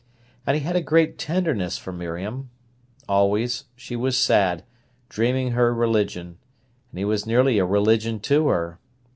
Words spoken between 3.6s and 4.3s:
she was